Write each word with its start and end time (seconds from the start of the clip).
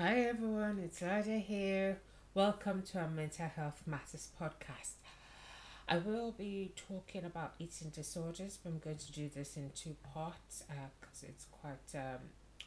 Hi 0.00 0.20
everyone, 0.20 0.78
it's 0.78 1.02
Raja 1.02 1.38
here. 1.38 1.98
Welcome 2.32 2.82
to 2.92 3.00
our 3.00 3.08
Mental 3.08 3.48
Health 3.48 3.82
Matters 3.84 4.28
podcast. 4.40 4.92
I 5.88 5.98
will 5.98 6.30
be 6.30 6.70
talking 6.76 7.24
about 7.24 7.54
eating 7.58 7.88
disorders, 7.88 8.60
but 8.62 8.70
I'm 8.70 8.78
going 8.78 8.98
to 8.98 9.12
do 9.12 9.28
this 9.28 9.56
in 9.56 9.72
two 9.74 9.96
parts 10.14 10.62
because 10.68 11.24
uh, 11.24 11.30
it's 11.30 11.46
quite 11.50 11.96
um, 11.96 12.20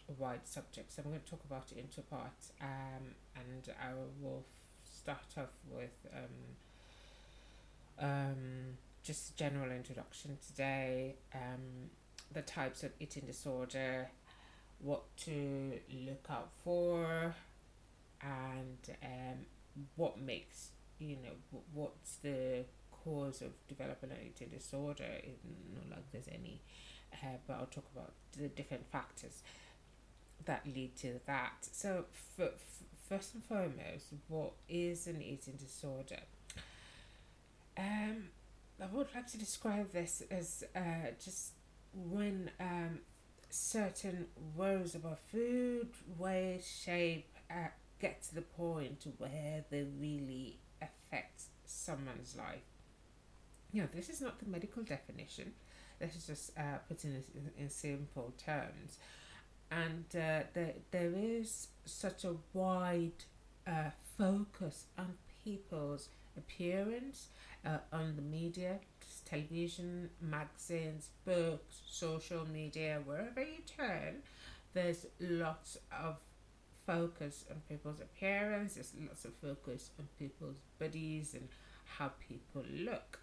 a 0.09 0.21
wide 0.21 0.46
subject. 0.46 0.91
So 0.91 1.04
I'm 1.05 1.12
going 1.12 1.21
to 1.21 1.29
talk 1.29 1.46
about 1.46 1.71
it 1.71 1.78
in 1.78 1.88
two 1.88 2.02
parts, 2.02 2.52
um, 2.59 3.16
and 3.38 3.75
I 3.82 3.93
will 4.21 4.43
start 4.84 5.34
off 5.38 5.54
with 5.73 6.05
um, 6.13 8.09
um, 8.09 8.77
just 9.04 9.29
a 9.29 9.38
general 9.38 9.71
introduction 9.71 10.38
today, 10.45 11.16
um, 11.34 11.91
the 12.34 12.41
types 12.41 12.84
of 12.84 12.91
eating 13.00 13.23
disorder, 13.25 14.09
what 14.84 15.16
to 15.18 15.79
look 16.05 16.25
out 16.29 16.50
for, 16.63 17.36
and 18.21 18.77
um, 19.04 19.45
what 19.95 20.20
makes 20.20 20.70
you 20.99 21.17
know 21.17 21.59
what's 21.73 22.16
the 22.17 22.63
cause 23.04 23.41
of 23.41 23.52
developing 23.67 24.12
an 24.12 24.17
eating 24.26 24.49
disorder. 24.49 25.05
Not 25.76 25.98
like 25.98 26.12
there's 26.12 26.27
any, 26.27 26.62
uh, 27.13 27.38
but 27.48 27.54
I'll 27.54 27.66
talk 27.66 27.85
about 27.95 28.13
the 28.38 28.48
different 28.48 28.85
factors 28.91 29.41
that 30.45 30.66
lead 30.66 30.95
to 30.98 31.20
that. 31.26 31.54
So, 31.71 32.05
for, 32.35 32.48
for, 32.48 32.52
first 33.09 33.34
and 33.34 33.43
foremost, 33.43 34.07
what 34.27 34.54
is 34.70 35.07
an 35.07 35.21
eating 35.21 35.55
disorder? 35.55 36.21
Um, 37.77 38.29
I 38.82 38.85
would 38.91 39.07
like 39.13 39.27
to 39.32 39.38
describe 39.38 39.91
this 39.91 40.23
as 40.32 40.63
uh, 40.76 41.12
just 41.23 41.52
when 41.93 42.52
um, 42.59 42.99
certain 43.54 44.28
worries 44.55 44.96
about 44.96 45.20
food, 45.32 45.90
weight, 46.18 46.64
shape 46.64 47.28
uh, 47.50 47.68
get 48.00 48.22
to 48.24 48.36
the 48.36 48.41
point 48.41 49.05
where 49.18 49.64
they 49.70 49.85
really 49.99 50.60
affect 50.82 51.43
someone's 51.66 52.35
life. 52.35 52.62
You 53.71 53.84
know, 53.84 53.90
this 53.93 54.10
is 54.10 54.21
not 54.21 54.40
the 54.40 54.49
medical 54.49 54.84
definition. 54.84 55.54
This 55.99 56.16
is 56.16 56.27
just 56.27 56.58
uh, 56.58 56.80
putting 56.88 57.12
it 57.12 57.27
in, 57.35 57.63
in 57.63 57.70
simple 57.70 58.34
terms. 58.43 58.98
And 59.70 60.05
uh, 60.13 60.43
there, 60.54 60.74
there 60.91 61.12
is 61.15 61.68
such 61.86 62.26
a 62.26 62.36
wide 62.54 63.24
uh, 63.65 63.91
focus 64.18 64.86
on 64.97 65.13
people's 65.44 66.09
appearance 66.38 67.28
uh, 67.66 67.78
on 67.91 68.16
the 68.16 68.22
media, 68.22 68.79
television, 69.25 70.09
magazines, 70.22 71.09
books, 71.25 71.81
social 71.90 72.46
media, 72.51 73.01
wherever 73.06 73.41
you 73.41 73.62
turn, 73.66 74.22
there's 74.74 75.06
lots 75.19 75.78
of 76.03 76.18
focus 76.85 77.46
on 77.50 77.62
people's 77.69 78.00
appearance, 78.00 78.75
there's 78.75 78.94
lots 79.00 79.25
of 79.25 79.34
focus 79.35 79.91
on 80.00 80.07
people's 80.18 80.57
bodies 80.79 81.34
and 81.34 81.47
how 81.97 82.12
people 82.28 82.63
look. 82.74 83.19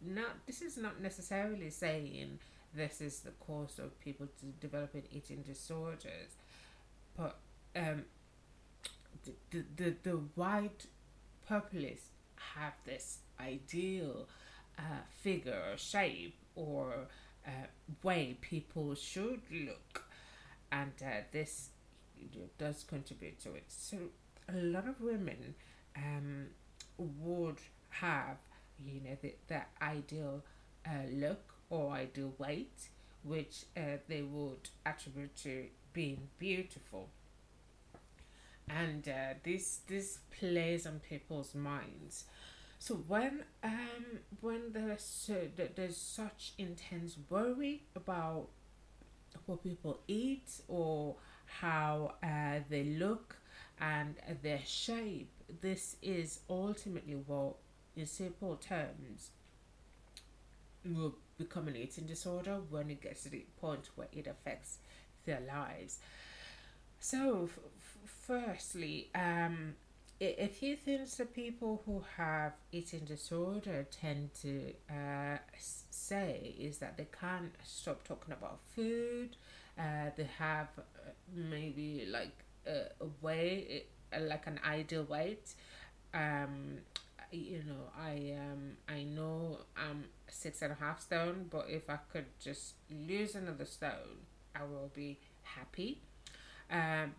Now, 0.00 0.26
this 0.46 0.62
is 0.62 0.76
not 0.76 1.00
necessarily 1.00 1.70
saying 1.70 2.38
this 2.74 3.00
is 3.00 3.20
the 3.20 3.32
cause 3.32 3.78
of 3.78 3.98
people 4.00 4.26
developing 4.60 5.02
eating 5.12 5.42
disorders, 5.42 6.36
but 7.16 7.36
um, 7.76 8.04
the, 9.24 9.32
the, 9.50 9.64
the, 9.76 9.94
the 10.02 10.20
wide 10.36 10.70
populace 11.50 12.04
have 12.54 12.74
this 12.84 13.18
ideal 13.40 14.28
uh, 14.78 15.02
figure 15.24 15.62
or 15.72 15.76
shape 15.76 16.36
or 16.54 17.08
uh, 17.46 17.66
way 18.02 18.36
people 18.40 18.94
should 18.94 19.42
look, 19.50 20.04
and 20.70 20.92
uh, 21.02 21.22
this 21.32 21.70
does 22.58 22.84
contribute 22.84 23.38
to 23.40 23.54
it. 23.54 23.64
So 23.68 23.96
a 24.48 24.56
lot 24.56 24.86
of 24.86 25.00
women 25.00 25.54
um, 25.96 26.46
would 26.98 27.58
have, 27.90 28.36
you 28.84 29.00
know, 29.04 29.16
the, 29.20 29.34
the 29.48 29.62
ideal 29.82 30.44
uh, 30.86 31.06
look 31.12 31.54
or 31.70 31.92
ideal 31.92 32.32
weight, 32.38 32.88
which 33.22 33.64
uh, 33.76 33.98
they 34.08 34.22
would 34.22 34.68
attribute 34.84 35.34
to 35.36 35.66
being 35.92 36.28
beautiful. 36.38 37.08
And 38.78 39.08
uh, 39.08 39.34
this 39.42 39.80
this 39.88 40.18
plays 40.38 40.86
on 40.86 41.00
people's 41.00 41.54
minds. 41.54 42.24
So 42.78 42.94
when 42.94 43.44
um 43.64 44.20
when 44.40 44.72
there's 44.72 45.30
there's 45.76 45.96
such 45.96 46.52
intense 46.58 47.16
worry 47.28 47.82
about 47.96 48.48
what 49.46 49.62
people 49.62 50.00
eat 50.08 50.50
or 50.68 51.16
how 51.46 52.14
uh, 52.22 52.60
they 52.68 52.84
look 52.84 53.36
and 53.80 54.14
their 54.42 54.60
shape, 54.64 55.30
this 55.60 55.96
is 56.02 56.40
ultimately 56.48 57.14
what, 57.14 57.56
in 57.96 58.06
simple 58.06 58.56
terms, 58.56 59.30
will 60.84 61.14
become 61.38 61.68
an 61.68 61.76
eating 61.76 62.06
disorder 62.06 62.58
when 62.70 62.90
it 62.90 63.00
gets 63.00 63.22
to 63.24 63.28
the 63.30 63.44
point 63.60 63.88
where 63.96 64.08
it 64.12 64.26
affects 64.26 64.78
their 65.24 65.40
lives. 65.40 65.98
So, 66.98 67.48
firstly, 68.06 69.08
um, 69.14 69.74
a 70.20 70.48
few 70.48 70.76
things 70.76 71.16
that 71.16 71.34
people 71.34 71.82
who 71.86 72.04
have 72.18 72.52
eating 72.72 73.00
disorder 73.06 73.86
tend 73.90 74.34
to 74.42 74.72
uh, 74.90 75.38
say 75.58 76.54
is 76.58 76.78
that 76.78 76.96
they 76.98 77.06
can't 77.18 77.52
stop 77.64 78.04
talking 78.04 78.32
about 78.34 78.58
food. 78.74 79.36
Uh, 79.78 80.10
they 80.16 80.28
have 80.38 80.68
uh, 80.78 80.82
maybe 81.34 82.06
like 82.10 82.44
a, 82.66 82.90
a 83.00 83.06
uh, 84.12 84.20
like 84.20 84.46
an 84.46 84.60
ideal 84.66 85.04
weight. 85.04 85.54
Um, 86.12 86.78
you 87.32 87.62
know, 87.66 87.90
I 87.98 88.34
um, 88.38 88.76
I 88.88 89.04
know 89.04 89.58
I'm 89.76 90.04
six 90.28 90.62
and 90.62 90.72
a 90.72 90.74
half 90.74 91.00
stone, 91.00 91.46
but 91.50 91.66
if 91.68 91.88
I 91.88 91.98
could 92.12 92.26
just 92.42 92.74
lose 92.90 93.34
another 93.36 93.64
stone, 93.64 94.26
I 94.54 94.64
will 94.64 94.90
be 94.94 95.18
happy. 95.42 96.00
Um, 96.70 97.14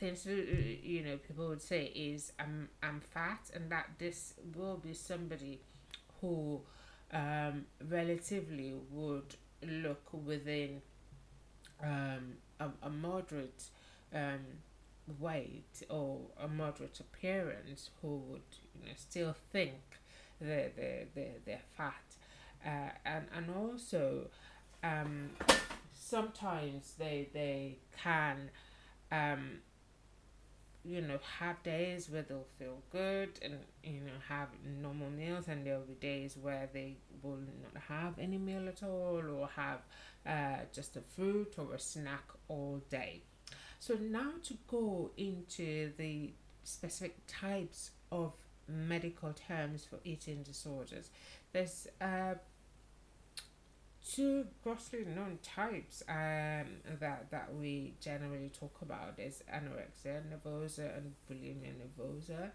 things 0.00 0.26
you 0.26 1.02
know 1.04 1.18
people 1.18 1.48
would 1.48 1.62
say 1.62 1.84
is 1.94 2.32
I'm 2.40 2.70
I'm 2.82 3.00
fat 3.00 3.50
and 3.54 3.70
that 3.70 3.86
this 3.98 4.34
will 4.56 4.78
be 4.78 4.94
somebody 4.94 5.60
who 6.20 6.60
um, 7.12 7.66
relatively 7.88 8.74
would 8.90 9.34
look 9.62 10.08
within 10.24 10.80
um, 11.82 12.34
a, 12.58 12.68
a 12.82 12.90
moderate 12.90 13.64
um, 14.14 14.40
weight 15.18 15.82
or 15.88 16.20
a 16.40 16.48
moderate 16.48 17.00
appearance 17.00 17.90
who 18.00 18.16
would 18.28 18.42
you 18.74 18.86
know 18.86 18.94
still 18.96 19.34
think 19.52 19.74
they're, 20.40 20.70
they're, 20.74 21.04
they're, 21.14 21.38
they're 21.44 21.60
fat. 21.76 21.94
Uh, 22.64 22.90
and 23.04 23.26
and 23.36 23.46
also 23.54 24.28
um, 24.82 25.30
sometimes 25.92 26.94
they 26.98 27.28
they 27.32 27.78
can 28.02 28.50
um, 29.12 29.58
you 30.84 31.00
know, 31.02 31.18
have 31.38 31.62
days 31.62 32.08
where 32.08 32.22
they'll 32.22 32.46
feel 32.58 32.82
good 32.90 33.30
and, 33.42 33.58
you 33.84 34.00
know, 34.00 34.12
have 34.28 34.48
normal 34.80 35.10
meals, 35.10 35.48
and 35.48 35.66
there'll 35.66 35.82
be 35.82 35.94
days 35.94 36.36
where 36.40 36.68
they 36.72 36.96
will 37.22 37.38
not 37.62 37.82
have 37.88 38.18
any 38.18 38.38
meal 38.38 38.66
at 38.68 38.82
all 38.82 39.20
or 39.30 39.48
have 39.56 39.80
uh, 40.26 40.64
just 40.72 40.96
a 40.96 41.00
fruit 41.00 41.54
or 41.58 41.74
a 41.74 41.78
snack 41.78 42.24
all 42.48 42.80
day. 42.90 43.22
So, 43.78 43.94
now 43.94 44.32
to 44.44 44.54
go 44.68 45.10
into 45.16 45.92
the 45.96 46.32
specific 46.64 47.16
types 47.26 47.90
of 48.12 48.32
medical 48.68 49.32
terms 49.32 49.84
for 49.84 49.98
eating 50.04 50.42
disorders, 50.42 51.10
there's 51.52 51.88
uh, 52.00 52.34
two 54.08 54.46
grossly 54.62 55.04
known 55.04 55.38
types 55.42 56.02
um, 56.08 56.66
that 57.00 57.30
that 57.30 57.54
we 57.54 57.94
generally 58.00 58.50
talk 58.58 58.76
about 58.82 59.18
is 59.18 59.42
anorexia 59.52 60.22
nervosa 60.30 60.96
and 60.96 61.12
bulimia 61.28 61.72
nervosa. 61.74 62.50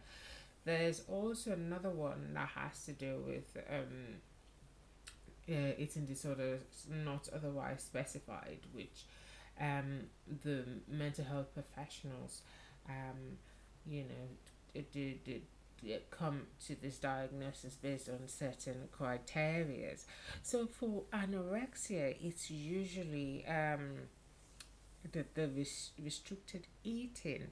There's 0.66 1.04
also 1.08 1.52
another 1.52 1.92
one 1.92 2.34
that 2.34 2.50
has 2.50 2.86
to 2.86 2.94
do 2.94 3.22
with 3.26 3.56
um, 3.70 4.16
uh, 5.48 5.74
eating 5.78 6.06
disorders 6.06 6.88
not 6.90 7.30
otherwise 7.34 7.84
specified, 7.84 8.60
which 8.74 9.06
um, 9.62 10.02
the 10.44 10.64
mental 10.88 11.24
health 11.24 11.54
professionals, 11.54 12.42
um, 12.90 13.38
you 13.86 14.04
know, 14.04 14.82
did, 14.92 15.44
come 16.12 16.44
to 16.68 16.76
this 16.82 16.98
diagnosis 16.98 17.76
based 17.76 18.10
on 18.10 18.28
certain 18.28 18.90
criteria. 18.92 19.96
So 20.44 20.68
for 20.68 21.04
anorexia, 21.14 22.16
it's 22.22 22.50
usually 22.52 23.46
um, 23.48 23.92
the, 25.12 25.26
the 25.34 25.48
res- 25.48 25.92
restricted 26.04 26.68
eating, 26.84 27.48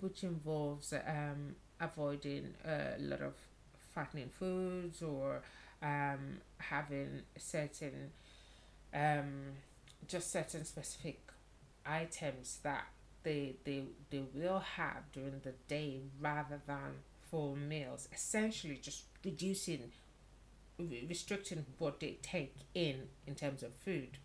which 0.00 0.22
involves 0.24 0.92
um, 0.92 1.56
avoiding 1.80 2.54
a 2.64 2.96
lot 2.98 3.20
of 3.20 3.34
fattening 3.94 4.30
foods 4.30 5.02
or 5.02 5.42
um, 5.82 6.38
having 6.58 7.22
certain 7.36 8.12
um, 8.94 9.52
just 10.06 10.30
certain 10.30 10.64
specific 10.64 11.20
items 11.86 12.58
that 12.62 12.86
they 13.22 13.54
they 13.64 13.84
they 14.10 14.22
will 14.34 14.58
have 14.58 15.10
during 15.12 15.40
the 15.42 15.54
day 15.68 16.00
rather 16.20 16.60
than 16.66 17.02
full 17.32 17.56
meals. 17.56 18.08
Essentially, 18.14 18.78
just 18.82 19.06
reducing, 19.24 19.90
restricting 20.78 21.66
what 21.78 21.98
they 22.00 22.18
take 22.22 22.54
in 22.74 23.08
in 23.26 23.34
terms 23.34 23.64
of 23.64 23.74
food. 23.74 24.18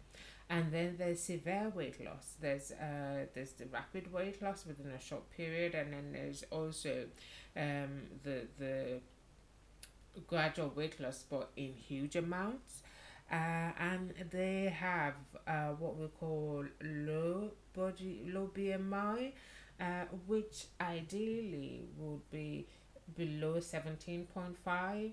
And 0.49 0.71
then 0.71 0.95
there's 0.99 1.21
severe 1.21 1.71
weight 1.75 2.03
loss. 2.05 2.35
There's 2.39 2.71
uh 2.71 3.25
there's 3.33 3.53
the 3.53 3.65
rapid 3.65 4.13
weight 4.13 4.41
loss 4.41 4.65
within 4.65 4.91
a 4.91 5.01
short 5.01 5.29
period, 5.31 5.75
and 5.75 5.91
then 5.93 6.13
there's 6.13 6.43
also 6.51 7.07
um 7.57 8.03
the 8.23 8.47
the 8.59 9.01
gradual 10.27 10.69
weight 10.75 10.99
loss, 10.99 11.23
but 11.29 11.49
in 11.55 11.73
huge 11.73 12.15
amounts. 12.15 12.81
Uh, 13.29 13.71
and 13.77 14.13
they 14.31 14.73
have 14.73 15.15
uh, 15.47 15.71
what 15.79 15.97
we 15.97 16.07
call 16.07 16.63
low 16.81 17.51
body 17.73 18.21
low 18.33 18.49
BMI, 18.55 19.33
uh, 19.81 20.05
which 20.27 20.67
ideally 20.79 21.83
would 21.97 22.29
be 22.31 22.67
below 23.15 23.59
seventeen 23.59 24.25
point 24.25 24.57
five, 24.57 25.11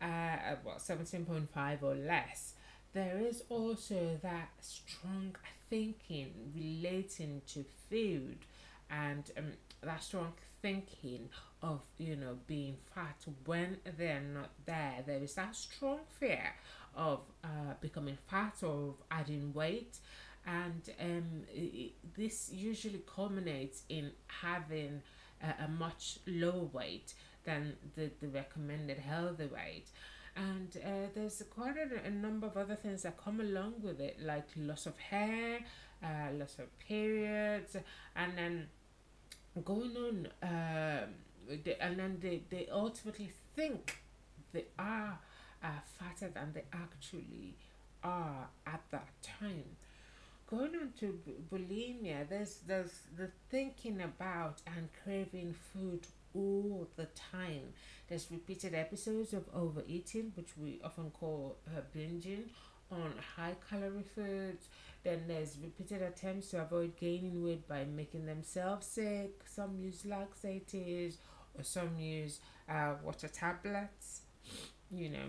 uh, 0.00 0.56
well 0.64 0.78
seventeen 0.78 1.24
point 1.24 1.50
five 1.52 1.82
or 1.82 1.94
less. 1.94 2.54
There 2.92 3.18
is 3.20 3.42
also 3.48 4.18
that 4.22 4.50
strong 4.60 5.36
thinking 5.68 6.52
relating 6.54 7.42
to 7.48 7.64
food, 7.90 8.38
and 8.90 9.30
um, 9.36 9.52
that 9.82 10.02
strong 10.02 10.32
thinking 10.62 11.28
of 11.62 11.80
you 11.98 12.16
know 12.16 12.38
being 12.46 12.76
fat 12.94 13.24
when 13.44 13.78
they're 13.96 14.20
not 14.20 14.50
there. 14.64 15.02
There 15.06 15.22
is 15.22 15.34
that 15.34 15.54
strong 15.54 16.00
fear 16.18 16.54
of 16.96 17.20
uh, 17.44 17.74
becoming 17.80 18.18
fat 18.28 18.54
or 18.62 18.94
adding 19.10 19.52
weight 19.52 19.98
and 20.46 20.90
um, 21.00 21.42
it, 21.52 21.92
this 22.16 22.50
usually 22.52 23.02
culminates 23.14 23.82
in 23.88 24.10
having 24.26 25.02
a, 25.42 25.64
a, 25.64 25.68
much 25.68 26.18
lower 26.26 26.64
weight 26.72 27.14
than 27.44 27.76
the, 27.96 28.10
the 28.20 28.28
recommended 28.28 28.98
healthy 28.98 29.46
weight 29.46 29.86
and 30.36 30.78
uh, 30.84 31.08
there's 31.14 31.42
quite 31.50 31.76
a, 31.76 32.06
a, 32.06 32.10
number 32.10 32.46
of 32.46 32.56
other 32.56 32.76
things 32.76 33.02
that 33.02 33.16
come 33.22 33.40
along 33.40 33.74
with 33.82 34.00
it 34.00 34.18
like 34.22 34.46
loss 34.56 34.86
of 34.86 34.98
hair 34.98 35.60
uh, 36.02 36.32
loss 36.32 36.58
of 36.58 36.78
periods 36.78 37.76
and 38.16 38.38
then 38.38 38.66
going 39.64 39.96
on 39.96 40.28
um, 40.42 41.08
and 41.80 41.98
then 41.98 42.18
they, 42.20 42.42
they 42.50 42.68
ultimately 42.70 43.32
think 43.56 43.98
they 44.52 44.66
are 44.78 45.18
are 45.62 45.82
fatter 45.98 46.30
than 46.32 46.52
they 46.52 46.64
actually 46.72 47.56
are 48.02 48.48
at 48.66 48.82
that 48.90 49.08
time. 49.22 49.76
Going 50.50 50.74
on 50.76 50.92
to 51.00 51.18
bulimia, 51.52 52.26
there's 52.26 52.60
there's 52.66 53.00
the 53.16 53.30
thinking 53.50 54.00
about 54.00 54.62
and 54.66 54.88
craving 55.04 55.54
food 55.72 56.06
all 56.34 56.88
the 56.96 57.04
time. 57.32 57.74
There's 58.08 58.30
repeated 58.30 58.74
episodes 58.74 59.34
of 59.34 59.44
overeating, 59.54 60.32
which 60.36 60.56
we 60.56 60.80
often 60.82 61.10
call 61.10 61.58
uh, 61.66 61.82
binging 61.94 62.44
on 62.90 63.12
high 63.36 63.56
calorie 63.68 64.06
foods. 64.14 64.68
Then 65.04 65.24
there's 65.28 65.58
repeated 65.62 66.00
attempts 66.00 66.48
to 66.50 66.62
avoid 66.62 66.96
gaining 66.96 67.44
weight 67.44 67.68
by 67.68 67.84
making 67.84 68.24
themselves 68.24 68.86
sick. 68.86 69.42
Some 69.44 69.76
use 69.78 70.06
laxatives 70.06 71.18
or 71.54 71.62
some 71.62 71.98
use 71.98 72.40
uh, 72.70 72.94
water 73.04 73.28
tablets. 73.28 74.22
You 74.90 75.10
know, 75.10 75.28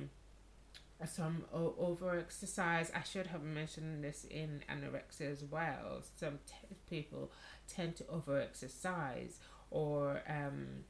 some 1.06 1.46
over 1.54 2.18
exercise. 2.18 2.92
I 2.94 3.04
should 3.04 3.28
have 3.28 3.44
mentioned 3.44 4.04
this 4.04 4.26
in 4.30 4.62
anorexia 4.70 5.32
as 5.32 5.44
well. 5.44 6.02
Some 6.16 6.40
t- 6.46 6.76
people 6.90 7.32
tend 7.68 7.96
to 7.98 8.08
over 8.10 8.40
exercise 8.42 9.40
or 9.72 10.22
um, 10.28 10.84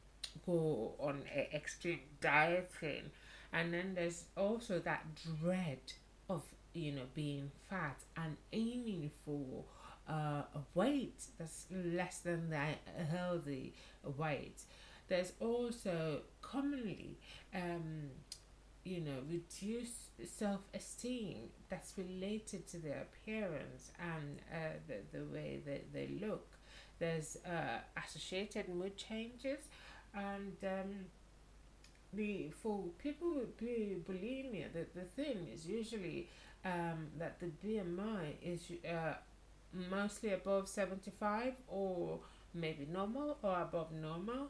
go 0.46 0.96
on 1.00 1.24
a 1.36 1.56
extreme 1.56 2.00
dieting, 2.22 3.12
and 3.54 3.74
then 3.74 3.94
there's 3.96 4.26
also 4.36 4.80
that 4.80 5.06
dread 5.40 5.94
of 6.30 6.44
you 6.74 6.92
know 6.92 7.06
being 7.14 7.52
fat 7.70 7.98
and 8.18 8.38
aiming 8.54 9.12
for 9.26 9.64
uh, 10.10 10.44
a 10.56 10.60
weight 10.74 11.22
that's 11.38 11.66
less 11.72 12.20
than 12.20 12.50
the 12.50 13.04
healthy 13.12 13.74
weight. 14.18 14.62
There's 15.08 15.34
also 15.40 16.22
commonly 16.42 17.18
um, 17.54 18.10
you 18.90 19.02
know, 19.02 19.20
reduce 19.30 20.10
self 20.26 20.62
esteem 20.74 21.38
that's 21.70 21.94
related 21.98 22.68
to 22.70 22.78
their 22.78 23.04
appearance 23.04 23.92
and 24.00 24.40
uh, 24.52 24.78
the, 24.88 25.18
the 25.18 25.24
way 25.26 25.60
that 25.66 25.94
they 25.94 26.10
look. 26.20 26.48
There's 26.98 27.38
uh, 27.46 27.80
associated 28.06 28.68
mood 28.68 28.98
changes, 28.98 29.60
and 30.14 30.58
um, 30.64 31.06
the 32.14 32.50
for 32.62 32.84
people 33.02 33.36
with 33.36 33.58
bulimia, 33.58 34.74
the, 34.74 34.86
the 34.94 35.06
thing 35.06 35.48
is 35.54 35.66
usually 35.66 36.28
um, 36.66 37.08
that 37.18 37.40
the 37.40 37.52
BMI 37.66 38.34
is 38.44 38.72
uh, 38.86 39.14
mostly 39.90 40.34
above 40.34 40.68
75 40.68 41.54
or 41.68 42.20
maybe 42.54 42.88
normal 42.92 43.38
or 43.44 43.62
above 43.62 43.92
normal, 43.94 44.50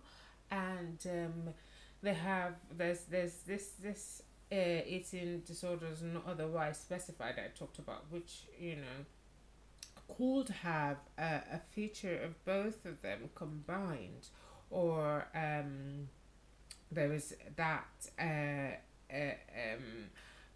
and 0.50 0.98
um, 1.06 1.54
they 2.02 2.14
have 2.14 2.54
there's 2.76 3.02
there's 3.12 3.34
this 3.46 3.72
this 3.82 4.24
uh, 4.52 4.82
eating 4.88 5.42
disorders 5.46 6.02
not 6.02 6.26
otherwise 6.28 6.78
specified 6.78 7.36
I 7.38 7.50
talked 7.58 7.80
about, 7.80 8.06
which 8.10 8.44
you 8.60 8.78
know 8.78 9.06
could 10.18 10.50
have 10.50 10.98
a, 11.18 11.42
a 11.54 11.62
feature 11.72 12.20
of 12.24 12.44
both 12.46 12.86
of 12.86 13.02
them 13.02 13.30
combined, 13.36 14.28
or 14.70 15.28
um, 15.36 16.10
there 16.92 17.14
is 17.14 17.36
that 17.56 18.10
uh, 18.20 19.14
uh, 19.14 19.16
um, 19.16 20.10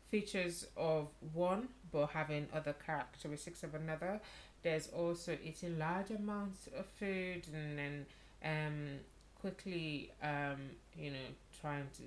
features 0.10 0.68
of 0.78 1.08
one 1.34 1.68
but 1.92 2.08
having 2.08 2.48
other 2.54 2.74
characteristics 2.86 3.64
of 3.64 3.76
another. 3.76 4.20
There's 4.64 4.88
also 4.88 5.38
eating 5.44 5.78
large 5.78 6.10
amounts 6.10 6.68
of 6.78 6.86
food 6.86 7.48
and 7.54 7.78
then 7.78 8.06
um, 8.44 9.00
quickly 9.40 10.12
um, 10.22 10.58
you 10.98 11.12
know 11.12 11.28
trying 11.62 11.88
to 11.98 12.04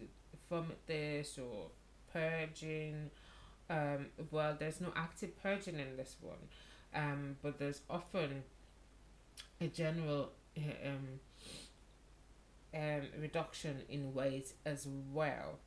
vomit 0.51 0.79
this 0.87 1.39
or 1.39 1.69
purging. 2.13 3.11
Um, 3.69 4.07
well, 4.31 4.57
there's 4.59 4.81
no 4.81 4.93
active 4.95 5.41
purging 5.43 5.79
in 5.79 5.97
this 5.97 6.17
one, 6.21 6.37
um, 6.95 7.37
but 7.43 7.59
there's 7.59 7.81
often 7.91 8.45
a 9.61 9.67
general 9.67 10.31
um, 10.57 11.21
um, 12.75 13.03
reduction 13.21 13.83
in 13.89 14.15
weight 14.15 14.53
as 14.65 14.87
well. 15.13 15.59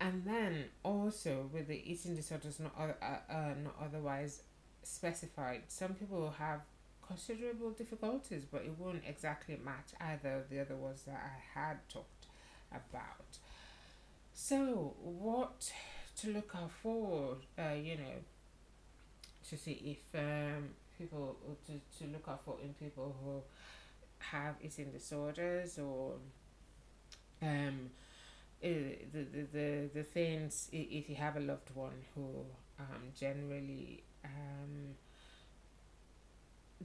And 0.00 0.24
then 0.24 0.64
also 0.82 1.48
with 1.52 1.68
the 1.68 1.80
eating 1.90 2.14
disorders 2.14 2.60
not 2.60 2.74
uh, 2.78 3.32
uh, 3.32 3.54
not 3.62 3.76
otherwise 3.82 4.42
specified, 4.82 5.62
some 5.68 5.94
people 5.94 6.34
have 6.38 6.60
considerable 7.06 7.70
difficulties, 7.70 8.44
but 8.50 8.62
it 8.62 8.78
won't 8.78 9.02
exactly 9.06 9.58
match 9.62 9.92
either 10.00 10.34
of 10.34 10.50
the 10.50 10.60
other 10.60 10.76
ones 10.76 11.02
that 11.06 11.22
I 11.22 11.58
had 11.58 11.88
talked 11.88 12.23
about. 12.74 13.38
So, 14.32 14.94
what 15.00 15.72
to 16.20 16.32
look 16.32 16.52
out 16.56 16.70
for, 16.82 17.36
uh, 17.58 17.74
you 17.74 17.96
know, 17.96 18.22
to 19.48 19.56
see 19.56 19.98
if 20.14 20.20
um, 20.20 20.70
people, 20.98 21.36
to, 21.66 21.72
to 21.98 22.12
look 22.12 22.26
out 22.28 22.44
for 22.44 22.56
in 22.62 22.74
people 22.74 23.14
who 23.22 23.42
have 24.18 24.54
eating 24.62 24.90
disorders 24.90 25.78
or 25.78 26.14
um, 27.42 27.90
the, 28.60 28.98
the, 29.12 29.46
the, 29.52 29.90
the 29.94 30.02
things, 30.02 30.68
if 30.72 31.08
you 31.08 31.16
have 31.16 31.36
a 31.36 31.40
loved 31.40 31.70
one 31.74 32.02
who 32.14 32.44
um, 32.78 33.02
generally 33.18 34.02
um, 34.24 34.94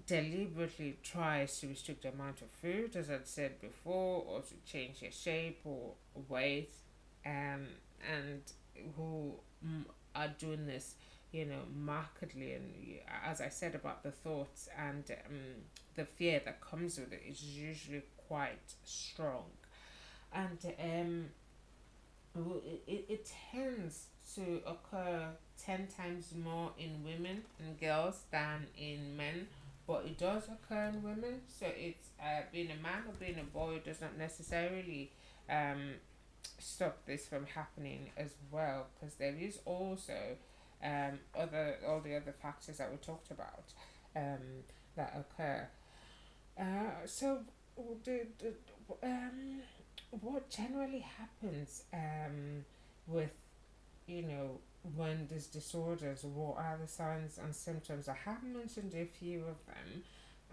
deliberately 0.06 0.98
tries 1.04 1.60
to 1.60 1.68
restrict 1.68 2.04
the 2.04 2.10
amount 2.10 2.42
of 2.42 2.50
food, 2.50 2.96
as 2.96 3.10
I'd 3.10 3.28
said 3.28 3.60
before, 3.62 4.24
or 4.28 4.42
to 4.42 4.72
change 4.72 5.02
their 5.02 5.12
shape 5.12 5.62
or 5.64 5.94
weight, 6.28 6.74
um, 7.26 7.68
and 8.12 8.42
who 8.96 9.34
are 10.16 10.30
doing 10.38 10.66
this, 10.66 10.96
you 11.32 11.46
know, 11.46 11.62
markedly. 11.76 12.54
And 12.54 12.74
as 13.26 13.42
I 13.42 13.50
said 13.50 13.76
about 13.76 14.04
the 14.04 14.12
thoughts 14.12 14.70
and 14.78 15.04
um, 15.26 15.40
the 15.96 16.06
fear 16.06 16.42
that 16.46 16.62
comes 16.62 16.98
with 16.98 17.12
it 17.14 17.24
is 17.28 17.44
usually 17.44 18.04
quite 18.28 18.74
strong. 18.84 19.46
And 20.32 20.60
um, 20.80 21.26
it, 22.88 23.06
it 23.10 23.32
tends 23.52 24.06
to 24.36 24.62
occur 24.66 25.28
10 25.64 25.88
times 25.88 26.34
more 26.44 26.72
in 26.78 27.04
women 27.04 27.44
and 27.60 27.80
girls 27.80 28.22
than 28.32 28.68
in 28.78 29.18
men 29.18 29.48
but 29.90 30.06
it 30.06 30.20
does 30.20 30.44
occur 30.48 30.92
in 30.94 31.02
women. 31.02 31.42
So 31.48 31.66
it's 31.76 32.10
uh, 32.22 32.44
being 32.52 32.70
a 32.70 32.82
man 32.82 33.04
or 33.08 33.14
being 33.20 33.40
a 33.40 33.44
boy 33.44 33.82
does 33.84 34.00
not 34.00 34.18
necessarily 34.18 35.12
um, 35.50 35.96
stop 36.60 37.06
this 37.08 37.26
from 37.26 37.48
happening 37.48 38.12
as 38.16 38.36
well, 38.52 38.86
because 38.94 39.16
there 39.16 39.36
is 39.36 39.58
also 39.66 40.38
um, 40.84 41.18
other 41.36 41.78
all 41.88 42.02
the 42.02 42.16
other 42.16 42.32
factors 42.32 42.78
that 42.78 42.92
we 42.92 42.98
talked 42.98 43.32
about. 43.32 43.74
Um, 44.16 44.64
that 44.96 45.14
occur. 45.16 45.68
Uh, 46.60 47.06
so, 47.06 47.40
the, 48.04 48.28
the, 48.40 48.54
um, 49.04 49.62
what 50.12 50.50
generally 50.50 51.06
happens 51.18 51.84
um, 51.94 52.66
with, 53.08 53.32
you 54.10 54.24
know, 54.24 54.60
when 54.96 55.28
there's 55.30 55.48
disorders, 55.48 56.24
what 56.24 56.58
are 56.58 56.78
the 56.82 56.88
signs 56.88 57.38
and 57.38 57.54
symptoms? 57.56 58.08
I 58.10 58.16
have 58.26 58.44
mentioned 58.44 58.94
a 58.96 59.06
few 59.06 59.40
of 59.42 59.58
them, 59.68 60.04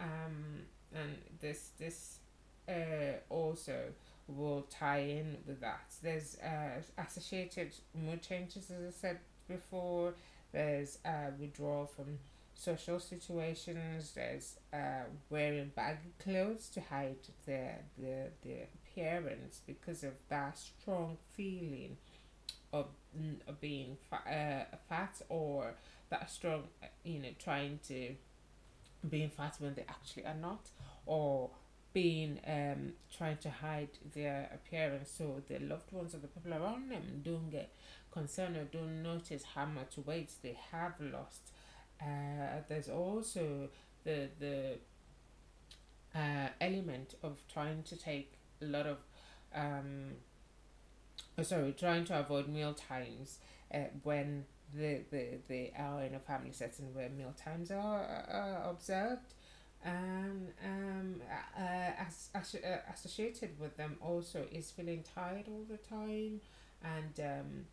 um, 0.00 0.62
and 0.94 1.16
this 1.40 1.70
this 1.78 2.18
uh, 2.68 3.18
also 3.30 3.76
will 4.28 4.62
tie 4.62 4.98
in 5.00 5.38
with 5.46 5.60
that. 5.60 5.92
There's 6.02 6.36
uh, 6.40 6.82
associated 6.98 7.72
mood 7.94 8.22
changes, 8.22 8.70
as 8.70 8.88
I 8.88 8.90
said 8.90 9.18
before. 9.48 10.14
There's 10.52 10.98
uh, 11.04 11.30
withdrawal 11.38 11.86
from 11.86 12.18
social 12.54 12.98
situations. 12.98 14.12
There's 14.14 14.56
uh, 14.72 15.04
wearing 15.30 15.70
baggy 15.74 16.12
clothes 16.22 16.68
to 16.70 16.80
hide 16.80 17.16
the 17.46 17.70
the 17.98 18.30
the 18.42 18.56
appearance 18.74 19.60
because 19.66 20.02
of 20.02 20.14
that 20.28 20.58
strong 20.58 21.16
feeling 21.36 21.96
of, 22.80 22.86
of 23.48 23.60
being 23.60 23.96
fa- 24.10 24.30
uh, 24.72 24.76
fat 24.88 25.20
or 25.28 25.74
that 26.10 26.30
strong, 26.30 26.64
uh, 26.82 26.86
you 27.04 27.18
know, 27.20 27.30
trying 27.38 27.78
to 27.88 28.14
being 29.08 29.30
fat 29.30 29.56
when 29.58 29.74
they 29.74 29.84
actually 29.88 30.24
are 30.24 30.34
not, 30.40 30.68
or 31.06 31.50
being 31.92 32.38
um 32.46 32.92
trying 33.16 33.38
to 33.38 33.48
hide 33.48 33.88
their 34.14 34.50
appearance 34.52 35.10
so 35.16 35.40
the 35.48 35.58
loved 35.60 35.90
ones 35.92 36.14
or 36.14 36.18
the 36.18 36.26
people 36.28 36.52
around 36.52 36.90
them 36.90 37.22
don't 37.24 37.50
get 37.50 37.70
concerned 38.12 38.54
or 38.56 38.64
don't 38.64 39.02
notice 39.02 39.42
how 39.54 39.64
much 39.64 39.96
weight 40.04 40.30
they 40.42 40.58
have 40.72 40.92
lost. 41.00 41.40
Uh, 42.00 42.60
there's 42.68 42.88
also 42.88 43.68
the 44.04 44.28
the 44.38 44.76
uh, 46.14 46.48
element 46.60 47.14
of 47.22 47.38
trying 47.52 47.82
to 47.84 47.96
take 47.96 48.32
a 48.62 48.64
lot 48.64 48.86
of 48.86 48.98
um, 49.54 50.12
sorry, 51.42 51.72
trying 51.72 52.04
to 52.06 52.18
avoid 52.18 52.48
meal 52.48 52.74
times 52.74 53.38
uh, 53.72 53.78
when 54.02 54.44
the, 54.74 55.00
the, 55.10 55.38
the 55.48 55.70
are 55.78 56.02
in 56.02 56.14
a 56.14 56.18
family 56.18 56.52
setting 56.52 56.94
where 56.94 57.08
meal 57.10 57.34
times 57.36 57.70
are 57.70 58.02
uh, 58.02 58.70
observed. 58.70 59.34
Um, 59.84 60.48
um, 60.64 61.20
uh, 61.56 61.60
as, 61.60 62.30
as, 62.34 62.56
uh, 62.56 62.78
associated 62.92 63.60
with 63.60 63.76
them 63.76 63.96
also 64.00 64.44
is 64.50 64.70
feeling 64.70 65.04
tired 65.14 65.44
all 65.48 65.64
the 65.68 65.76
time 65.76 66.40
and 66.82 67.20
um, 67.20 67.66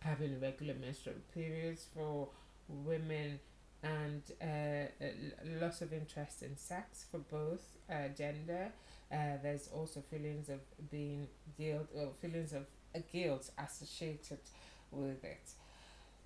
having 0.00 0.40
regular 0.40 0.74
menstrual 0.74 1.16
periods 1.34 1.86
for 1.94 2.28
women 2.68 3.40
and 3.82 4.22
uh, 4.40 5.06
loss 5.60 5.80
of 5.80 5.92
interest 5.92 6.42
in 6.42 6.56
sex 6.56 7.06
for 7.10 7.18
both 7.18 7.76
uh, 7.90 8.08
gender 8.16 8.72
uh, 9.12 9.38
there's 9.42 9.68
also 9.68 10.00
feelings 10.00 10.48
of 10.48 10.60
being 10.90 11.28
guilt 11.58 11.88
or 11.94 12.08
feelings 12.20 12.52
of 12.52 12.66
a 12.94 13.00
guilt 13.00 13.50
associated 13.58 14.40
with 14.90 15.24
it. 15.24 15.50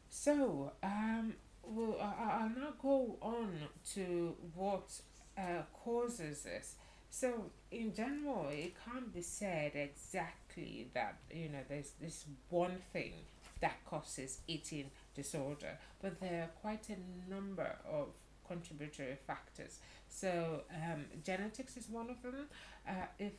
So, 0.08 0.72
um, 0.82 1.34
well, 1.62 1.96
I, 2.00 2.42
I'll 2.42 2.48
now 2.48 2.72
go 2.80 3.16
on 3.20 3.52
to 3.94 4.34
what 4.54 4.90
uh, 5.38 5.62
causes 5.84 6.42
this. 6.42 6.74
So, 7.10 7.50
in 7.70 7.92
general, 7.94 8.48
it 8.50 8.74
can't 8.84 9.12
be 9.12 9.22
said 9.22 9.72
exactly 9.74 10.88
that 10.94 11.16
you 11.32 11.48
know 11.48 11.58
there's 11.68 11.92
this 12.00 12.24
one 12.48 12.78
thing 12.92 13.12
that 13.60 13.84
causes 13.84 14.38
eating 14.46 14.90
disorder, 15.14 15.78
but 16.00 16.20
there 16.20 16.44
are 16.44 16.60
quite 16.60 16.88
a 16.88 17.30
number 17.30 17.76
of 17.88 18.08
contributory 18.50 19.16
factors. 19.26 19.78
So 20.08 20.62
um, 20.74 21.04
genetics 21.24 21.76
is 21.76 21.88
one 21.88 22.10
of 22.10 22.20
them. 22.22 22.46
Uh, 22.88 23.06
if 23.18 23.32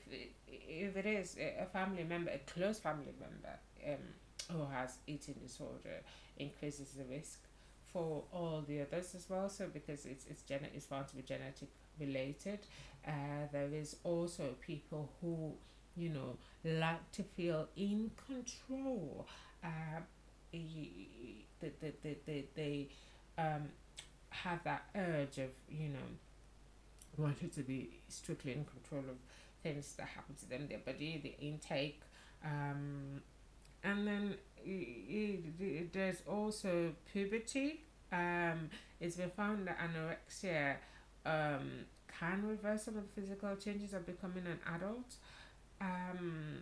if 0.48 0.96
it 0.96 1.06
is 1.06 1.38
a 1.38 1.65
family 1.65 2.03
member, 2.03 2.32
a 2.32 2.39
close 2.53 2.80
family 2.80 3.13
member 3.20 3.56
um, 3.88 4.56
who 4.56 4.65
has 4.74 4.98
eating 5.08 5.36
disorder, 5.41 5.98
increases 6.38 6.89
the 6.98 7.03
risk 7.06 7.39
for 7.91 8.24
all 8.32 8.63
the 8.68 8.82
others 8.82 9.13
as 9.15 9.30
well. 9.30 9.50
So 9.50 9.68
because 9.74 10.06
it's 10.06 10.25
it's 10.30 10.44
gen 10.44 10.62
it's 10.75 10.86
found 10.86 11.08
to 11.10 11.15
be 11.15 11.24
genetic 11.24 11.70
related. 12.00 12.60
Uh, 13.08 13.48
there 13.51 13.70
is 13.74 13.96
also 14.03 14.44
people 14.62 15.10
who 15.22 15.53
you 15.96 16.10
know 16.10 16.38
like 16.63 17.12
to 17.13 17.24
feel 17.24 17.68
in 17.75 18.12
control. 18.27 19.27
Uh, 19.63 20.01
they, 21.62 21.72
they, 22.01 22.18
they, 22.25 22.46
they 22.56 22.88
um, 23.38 23.70
have 24.32 24.64
that 24.64 24.84
urge 24.96 25.38
of 25.38 25.50
you 25.70 25.90
know 25.90 26.00
wanting 27.18 27.50
to 27.50 27.62
be 27.62 27.90
strictly 28.08 28.54
in 28.54 28.66
control 28.66 29.04
of 29.10 29.18
things 29.62 29.94
that 29.94 30.08
happen 30.08 30.34
to 30.36 30.50
them, 30.50 30.68
their 30.68 30.80
body, 30.80 31.20
the 31.22 31.46
intake, 31.46 32.02
um, 32.44 33.22
and 33.84 34.08
then 34.08 34.36
there's 35.94 36.22
also 36.28 36.94
puberty. 37.12 37.82
Um, 38.12 38.70
it's 39.00 39.16
been 39.16 39.32
found 39.32 39.68
that 39.68 39.78
anorexia 39.80 40.76
um, 41.26 41.86
can 42.20 42.48
reverse 42.48 42.84
some 42.84 42.98
of 42.98 43.04
the 43.04 43.22
physical 43.22 43.56
changes 43.56 43.94
of 43.94 44.06
becoming 44.06 44.46
an 44.46 44.60
adult. 44.76 45.16
Um, 45.80 46.60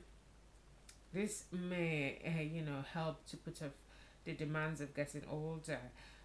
this 1.14 1.46
may, 1.52 2.20
uh, 2.26 2.42
you 2.42 2.62
know, 2.62 2.84
help 2.94 3.26
to 3.28 3.38
put 3.38 3.62
off 3.62 3.72
the 4.26 4.34
demands 4.34 4.80
of 4.80 4.94
getting 4.94 5.24
older 5.30 5.80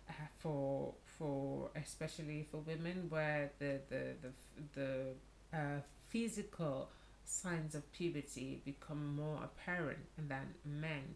uh, 0.09 0.13
for 0.39 0.95
for 1.19 1.71
especially 1.77 2.47
for 2.51 2.59
women 2.59 3.07
where 3.09 3.53
the 3.59 3.81
the 3.89 4.15
the, 4.23 4.31
the 4.75 5.57
uh, 5.57 5.81
physical 6.09 6.89
signs 7.25 7.75
of 7.75 7.91
puberty 7.93 8.61
become 8.65 9.17
more 9.17 9.41
apparent 9.43 10.07
than 10.17 10.55
men. 10.65 11.15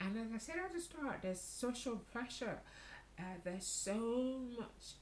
And 0.00 0.16
as 0.18 0.32
i 0.34 0.38
said 0.38 0.56
at 0.64 0.74
the 0.74 0.80
start 0.80 1.20
there's 1.22 1.40
social 1.40 1.96
pressure. 2.12 2.58
Uh, 3.18 3.22
there's 3.44 3.66
so 3.66 4.40
much 4.58 4.94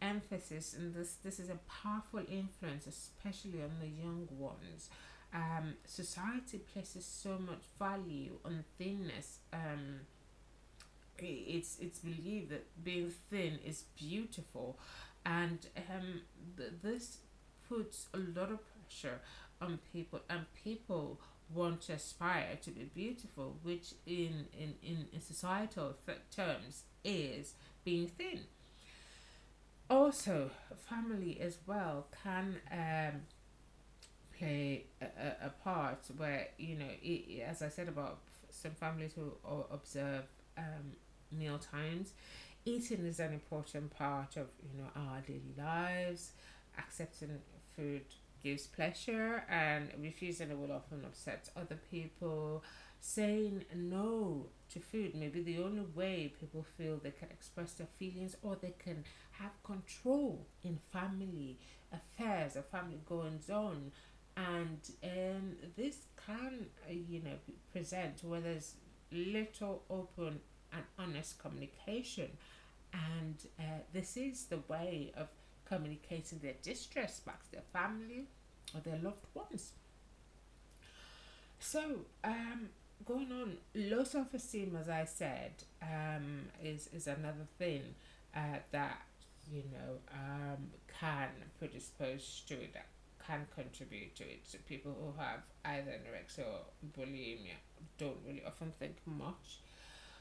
emphasis 0.00 0.74
and 0.74 0.94
this 0.94 1.14
this 1.24 1.40
is 1.40 1.48
a 1.50 1.58
powerful 1.82 2.20
influence 2.30 2.86
especially 2.86 3.62
on 3.62 3.72
the 3.80 3.88
young 3.88 4.28
ones. 4.38 4.90
Um, 5.34 5.74
society 5.84 6.58
places 6.58 7.04
so 7.04 7.38
much 7.38 7.62
value 7.78 8.38
on 8.44 8.64
thinness 8.78 9.38
um, 9.52 10.00
it's 11.22 11.78
it's 11.80 11.98
believed 12.00 12.50
that 12.50 12.66
being 12.84 13.12
thin 13.30 13.58
is 13.64 13.84
beautiful, 13.96 14.78
and 15.24 15.66
um, 15.76 16.22
th- 16.56 16.72
this 16.82 17.18
puts 17.68 18.06
a 18.14 18.18
lot 18.18 18.50
of 18.50 18.60
pressure 18.72 19.20
on 19.60 19.78
people, 19.92 20.20
and 20.28 20.46
people 20.64 21.20
want 21.54 21.80
to 21.82 21.92
aspire 21.94 22.58
to 22.62 22.70
be 22.70 22.84
beautiful, 22.94 23.56
which 23.62 23.94
in 24.06 24.46
in 24.58 24.74
in, 24.82 25.20
societal 25.20 25.94
th- 26.06 26.18
terms 26.34 26.82
is 27.04 27.54
being 27.84 28.08
thin. 28.08 28.40
Also, 29.90 30.50
family 30.76 31.40
as 31.40 31.58
well 31.66 32.06
can 32.22 32.60
um, 32.72 33.22
play 34.38 34.84
a, 35.00 35.46
a 35.46 35.50
part 35.62 35.98
where 36.16 36.48
you 36.58 36.76
know, 36.76 36.90
it, 37.02 37.42
as 37.42 37.62
I 37.62 37.68
said 37.68 37.88
about 37.88 38.18
some 38.50 38.72
families 38.72 39.12
who 39.14 39.32
observe 39.70 40.24
um, 40.58 40.92
meal 41.30 41.58
times. 41.58 42.12
Eating 42.64 43.06
is 43.06 43.20
an 43.20 43.32
important 43.32 43.96
part 43.96 44.36
of 44.36 44.46
you 44.62 44.80
know 44.80 44.88
our 44.96 45.20
daily 45.20 45.54
lives. 45.56 46.32
Accepting 46.78 47.30
food 47.74 48.02
gives 48.42 48.66
pleasure, 48.66 49.44
and 49.48 49.90
refusing 50.00 50.50
it 50.50 50.58
will 50.58 50.72
often 50.72 51.04
upset 51.04 51.48
other 51.56 51.78
people. 51.90 52.62
Saying 52.98 53.64
no 53.74 54.46
to 54.70 54.80
food 54.80 55.14
may 55.14 55.28
be 55.28 55.42
the 55.42 55.58
only 55.62 55.84
way 55.94 56.32
people 56.40 56.66
feel 56.76 56.96
they 56.96 57.12
can 57.12 57.28
express 57.30 57.74
their 57.74 57.86
feelings 57.98 58.36
or 58.42 58.56
they 58.60 58.74
can 58.78 59.04
have 59.32 59.52
control 59.62 60.46
in 60.64 60.78
family 60.92 61.58
affairs 61.92 62.56
or 62.56 62.62
family 62.62 62.98
goings 63.06 63.48
on 63.48 63.92
and 64.36 64.80
um, 65.04 65.52
this 65.76 65.98
can 66.26 66.66
uh, 66.88 66.92
you 66.92 67.22
know 67.22 67.36
present 67.72 68.22
where 68.22 68.40
there's 68.40 68.74
little 69.12 69.82
open 69.88 70.40
and 70.76 70.84
honest 70.98 71.38
communication. 71.38 72.30
And 72.92 73.36
uh, 73.58 73.80
this 73.92 74.16
is 74.16 74.44
the 74.44 74.60
way 74.68 75.12
of 75.16 75.28
communicating 75.68 76.38
their 76.38 76.54
distress 76.62 77.20
back 77.20 77.42
to 77.44 77.52
their 77.52 77.64
family 77.72 78.26
or 78.74 78.80
their 78.80 78.98
loved 79.02 79.26
ones. 79.34 79.72
So, 81.58 82.00
um, 82.22 82.68
going 83.04 83.32
on, 83.32 83.56
low 83.74 84.04
self 84.04 84.34
esteem, 84.34 84.76
as 84.80 84.88
I 84.88 85.04
said, 85.04 85.52
um, 85.82 86.46
is, 86.62 86.88
is 86.92 87.06
another 87.06 87.46
thing 87.58 87.82
uh, 88.34 88.60
that 88.72 89.02
you 89.50 89.62
know 89.72 89.98
um, 90.12 90.68
can 91.00 91.28
predispose 91.58 92.42
to 92.48 92.54
it, 92.54 92.74
that 92.74 92.86
can 93.26 93.46
contribute 93.54 94.14
to 94.16 94.24
it. 94.24 94.40
So, 94.44 94.58
people 94.68 94.94
who 95.00 95.20
have 95.20 95.40
either 95.64 95.92
anorexia 95.92 96.44
or 96.44 96.60
bulimia 96.96 97.56
don't 97.98 98.18
really 98.26 98.42
often 98.46 98.72
think 98.78 98.96
much 99.06 99.60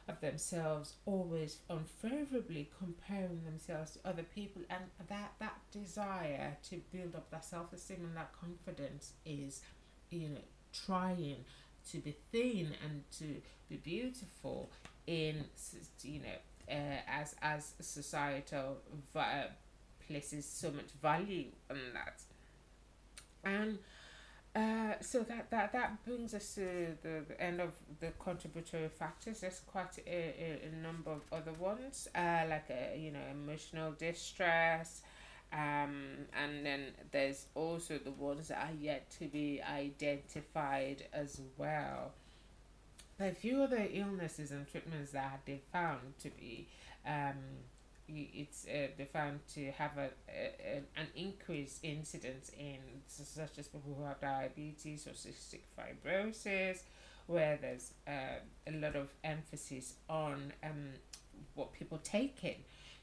of 0.07 0.21
themselves 0.21 0.93
always 1.05 1.57
unfavorably 1.69 2.69
comparing 2.77 3.43
themselves 3.43 3.91
to 3.91 3.99
other 4.07 4.23
people 4.23 4.61
and 4.69 4.83
that 5.09 5.33
that 5.39 5.57
desire 5.71 6.57
to 6.69 6.81
build 6.91 7.15
up 7.15 7.29
that 7.31 7.43
self 7.45 7.73
esteem 7.73 7.99
and 8.03 8.15
that 8.17 8.31
confidence 8.39 9.13
is, 9.25 9.61
you 10.09 10.29
know, 10.29 10.37
trying 10.73 11.43
to 11.91 11.97
be 11.99 12.15
thin 12.31 12.71
and 12.83 13.03
to 13.19 13.41
be 13.69 13.77
beautiful 13.77 14.69
in, 15.07 15.45
you 16.03 16.19
know, 16.19 16.37
uh, 16.69 16.99
as 17.07 17.35
as 17.41 17.73
societal 17.79 18.77
vi- 19.13 19.47
places 20.07 20.45
so 20.45 20.71
much 20.71 20.91
value 21.01 21.45
on 21.69 21.77
that. 21.93 22.21
And 23.43 23.79
uh, 24.55 24.93
so 25.01 25.21
that, 25.23 25.51
that 25.51 25.73
that 25.73 26.05
brings 26.05 26.33
us 26.33 26.55
to 26.55 26.95
the, 27.03 27.25
the 27.27 27.41
end 27.41 27.59
of 27.59 27.71
the 27.99 28.11
contributory 28.19 28.87
factors. 28.87 29.41
There's 29.41 29.61
quite 29.67 29.97
a, 30.07 30.09
a, 30.09 30.69
a 30.69 30.81
number 30.81 31.11
of 31.11 31.21
other 31.31 31.51
ones, 31.53 32.07
uh, 32.15 32.43
like 32.49 32.69
a, 32.69 32.97
you 32.97 33.11
know 33.11 33.19
emotional 33.29 33.91
distress, 33.97 35.01
um, 35.51 36.25
and 36.41 36.65
then 36.65 36.85
there's 37.11 37.47
also 37.53 37.97
the 37.97 38.11
ones 38.11 38.47
that 38.47 38.59
are 38.59 38.75
yet 38.79 39.09
to 39.19 39.25
be 39.25 39.61
identified 39.61 41.03
as 41.11 41.41
well. 41.57 42.13
A 43.19 43.31
few 43.31 43.61
other 43.61 43.87
illnesses 43.91 44.51
and 44.51 44.69
treatments 44.69 45.11
that 45.11 45.41
they 45.45 45.61
found 45.71 46.17
to 46.19 46.29
be 46.29 46.67
um, 47.05 47.35
it's 48.07 48.65
uh, 48.65 48.87
they 48.97 49.05
found 49.05 49.39
to 49.53 49.71
have 49.71 49.97
a, 49.97 50.09
a, 50.29 50.83
an 50.95 51.07
increased 51.15 51.83
incidence 51.83 52.51
in 52.57 52.77
such 53.07 53.57
as 53.57 53.67
people 53.67 53.95
who 53.97 54.03
have 54.05 54.19
diabetes 54.21 55.07
or 55.07 55.11
cystic 55.11 55.61
fibrosis, 55.77 56.79
where 57.27 57.57
there's 57.61 57.93
uh, 58.07 58.39
a 58.67 58.71
lot 58.71 58.95
of 58.95 59.09
emphasis 59.23 59.95
on 60.09 60.53
um, 60.63 60.89
what 61.55 61.73
people 61.73 61.99
take 62.03 62.43
in. 62.43 62.55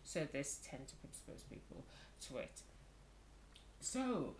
So 0.05 0.27
this 0.33 0.61
tend 0.69 0.89
to 0.89 0.95
predispose 0.97 1.43
people 1.49 1.85
to 2.29 2.39
it. 2.39 2.61
So 3.81 4.35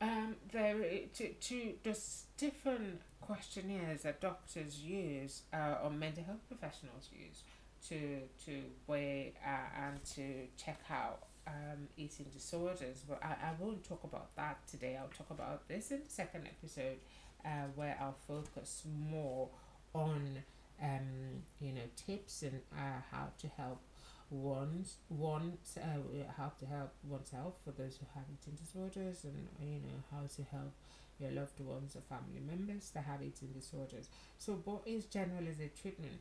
um, 0.00 0.36
there 0.52 0.76
to, 1.14 1.28
to 1.28 1.74
there's 1.82 2.24
different 2.36 3.00
questionnaires 3.20 4.02
that 4.02 4.20
doctors 4.20 4.80
use 4.80 5.42
uh, 5.52 5.76
or 5.82 5.90
mental 5.90 6.22
health 6.24 6.46
professionals 6.48 7.08
use 7.12 7.42
to 7.88 8.20
to 8.44 8.62
weigh 8.86 9.34
uh, 9.44 9.86
and 9.86 10.04
to 10.04 10.46
check 10.56 10.80
out 10.90 11.24
um, 11.46 11.88
eating 11.96 12.26
disorders. 12.32 13.04
But 13.08 13.22
I, 13.22 13.32
I 13.48 13.50
won't 13.58 13.84
talk 13.84 14.04
about 14.04 14.34
that 14.36 14.66
today. 14.66 14.96
I'll 15.00 15.08
talk 15.08 15.30
about 15.30 15.68
this 15.68 15.90
in 15.90 16.02
the 16.04 16.10
second 16.10 16.46
episode, 16.46 16.98
uh, 17.44 17.68
where 17.74 17.96
I'll 18.00 18.16
focus 18.26 18.82
more 19.10 19.48
on 19.94 20.42
um, 20.82 21.42
you 21.60 21.72
know 21.72 21.88
tips 21.96 22.42
and 22.42 22.60
uh, 22.72 23.00
how 23.10 23.28
to 23.38 23.48
help 23.56 23.80
one's 24.28 24.96
one 25.08 25.56
uh, 25.78 26.32
how 26.36 26.50
to 26.58 26.66
help 26.66 26.92
oneself 27.08 27.54
for 27.64 27.70
those 27.70 27.96
who 27.96 28.06
have 28.14 28.24
eating 28.28 28.54
disorders 28.56 29.24
and 29.24 29.46
you 29.60 29.78
know 29.80 30.02
how 30.10 30.26
to 30.34 30.42
help 30.50 30.72
your 31.18 31.30
loved 31.30 31.58
ones 31.60 31.96
or 31.96 32.02
family 32.02 32.40
members 32.46 32.90
that 32.90 33.04
have 33.04 33.22
eating 33.22 33.48
disorders. 33.54 34.08
So, 34.38 34.60
what 34.64 34.82
is 34.86 35.06
generally 35.06 35.52
the 35.52 35.68
treatment? 35.68 36.20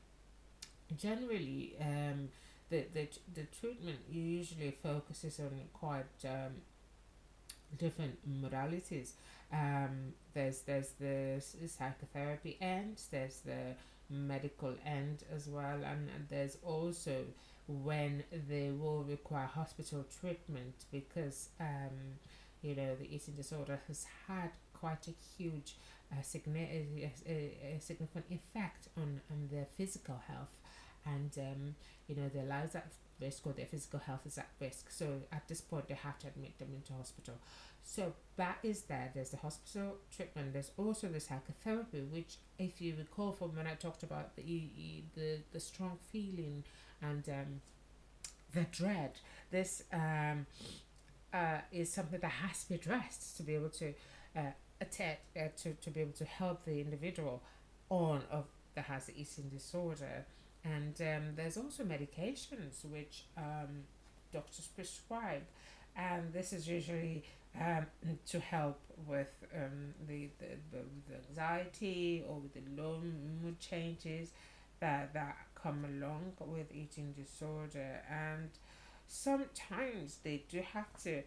Generally 0.98 1.76
um, 1.82 2.30
the, 2.70 2.86
the 2.94 3.08
the 3.34 3.44
treatment 3.60 4.00
usually 4.10 4.76
focuses 4.84 5.40
on 5.40 5.52
quite 5.74 6.06
um, 6.26 6.54
different 7.78 8.18
modalities. 8.30 9.12
Um, 9.52 10.14
there's 10.34 10.62
there's 10.62 10.90
the 11.00 11.42
psychotherapy 11.68 12.58
end, 12.62 13.02
there's 13.12 13.40
the 13.40 13.76
medical 14.10 14.74
end 14.86 15.24
as 15.34 15.48
well, 15.48 15.76
and, 15.84 16.10
and 16.16 16.28
there's 16.30 16.58
also 16.64 17.24
when 17.68 18.24
they 18.48 18.70
will 18.72 19.04
require 19.04 19.48
hospital 19.48 20.06
treatment 20.20 20.86
because 20.92 21.50
um, 21.60 22.20
you 22.62 22.76
know 22.76 22.96
the 22.96 23.14
eating 23.14 23.36
disorder 23.36 23.80
has 23.88 24.06
had 24.28 24.52
quite 24.74 25.08
a 25.08 25.14
huge 25.38 25.76
uh, 26.12 26.22
significant, 26.22 27.12
a, 27.28 27.32
a 27.32 27.80
significant 27.80 28.26
effect 28.30 28.88
on, 28.98 29.22
on 29.32 29.50
their 29.52 29.66
physical 29.78 30.22
health 30.28 30.50
and 31.06 31.32
um, 31.38 31.76
you 32.08 32.16
know 32.16 32.30
their 32.30 32.46
lives 32.46 32.76
at 32.76 32.88
risk 33.22 33.48
or 33.48 33.54
their 33.54 33.66
physical 33.66 34.00
health 34.00 34.22
is 34.26 34.38
at 34.38 34.50
risk. 34.60 34.92
So 34.92 35.22
at 35.32 35.48
this 35.48 35.62
point, 35.62 35.88
they 35.88 35.94
have 35.94 36.20
to 36.20 36.28
admit 36.28 36.58
them 36.60 36.70
into 36.76 36.94
hospital. 36.94 37.36
So 37.84 38.14
that 38.36 38.58
is 38.64 38.84
there. 38.84 39.12
There's 39.14 39.30
the 39.30 39.38
hospital 39.38 39.98
treatment. 40.16 40.54
There's 40.54 40.72
also 40.78 41.08
the 41.08 41.20
psychotherapy, 41.20 42.02
which, 42.02 42.38
if 42.58 42.82
you 42.82 42.96
recall 42.98 43.32
from 43.32 43.56
when 43.56 43.68
I 43.68 43.76
talked 43.76 44.04
about 44.04 44.36
the 44.36 44.72
the 45.16 45.40
the 45.52 45.60
strong 45.60 45.98
feeling 46.12 46.64
and 47.02 47.28
um, 47.30 47.62
the 48.54 48.66
dread, 48.72 49.20
this 49.52 49.84
um, 49.94 50.46
uh, 51.34 51.60
is 51.72 51.92
something 51.92 52.20
that 52.20 52.32
has 52.32 52.64
to 52.64 52.70
be 52.70 52.76
addressed 52.76 53.38
to 53.38 53.44
be 53.44 53.56
able 53.56 53.70
to 53.70 53.94
uh, 54.36 54.52
uh, 54.82 55.48
to 55.58 55.74
to 55.74 55.90
be 55.92 56.02
able 56.02 56.14
to 56.14 56.26
help 56.26 56.66
the 56.66 56.82
individual 56.82 57.42
on 57.90 58.24
of 58.32 58.46
that 58.74 58.86
has 58.86 59.06
the 59.06 59.14
eating 59.14 59.50
disorder 59.50 60.26
and 60.66 61.00
um, 61.02 61.24
there's 61.36 61.58
also 61.58 61.84
medications 61.84 62.84
which 62.86 63.26
um, 63.38 63.84
doctors 64.34 64.68
prescribe, 64.76 65.44
and 65.96 66.34
this 66.34 66.52
is 66.52 66.68
usually 66.68 67.24
um, 67.60 67.86
to 68.28 68.40
help 68.40 68.80
with 69.08 69.32
um, 69.56 69.94
the, 70.08 70.28
the, 70.40 70.48
the, 70.72 71.16
anxiety 71.30 72.24
or 72.28 72.40
with 72.40 72.54
the 72.54 72.82
low 72.82 73.00
mood 73.42 73.60
changes 73.60 74.32
that, 74.80 75.14
that 75.14 75.38
come 75.56 75.86
along 75.86 76.34
with 76.42 76.68
eating 76.74 77.14
disorder. 77.18 78.02
And 78.10 78.50
sometimes 79.08 80.20
they 80.24 80.44
do 80.50 80.62
have 80.74 80.92
to 81.04 81.22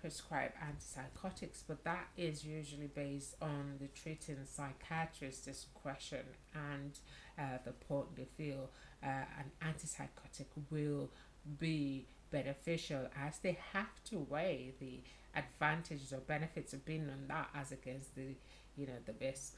prescribe 0.00 0.52
antipsychotics, 0.62 1.62
but 1.66 1.84
that 1.84 2.08
is 2.16 2.44
usually 2.44 2.86
based 2.86 3.34
on 3.42 3.74
the 3.80 3.88
treating 3.88 4.38
psychiatrist's 4.44 5.44
discretion 5.44 6.24
and 6.54 6.98
uh, 7.38 7.58
the 7.64 7.72
point 7.72 8.16
they 8.16 8.26
feel 8.36 8.70
uh, 9.02 9.06
an 9.06 9.50
antipsychotic 9.62 10.46
will 10.70 11.10
be 11.58 12.06
beneficial 12.30 13.06
as 13.24 13.38
they 13.38 13.58
have 13.72 14.02
to 14.04 14.18
weigh 14.18 14.72
the 14.80 15.00
advantages 15.34 16.12
or 16.12 16.18
benefits 16.18 16.72
of 16.72 16.84
being 16.84 17.08
on 17.08 17.28
that 17.28 17.48
as 17.54 17.72
against 17.72 18.14
the 18.14 18.34
you 18.76 18.86
know 18.86 18.98
the 19.04 19.14
risk. 19.20 19.54